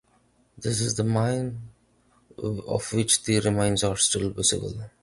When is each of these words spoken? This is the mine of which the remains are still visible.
This 0.57 0.81
is 0.81 0.95
the 0.95 1.03
mine 1.03 1.69
of 2.39 2.91
which 2.91 3.21
the 3.23 3.39
remains 3.39 3.83
are 3.83 3.97
still 3.97 4.31
visible. 4.31 4.89